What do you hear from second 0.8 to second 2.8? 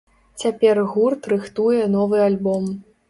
гурт рыхтуе новы альбом.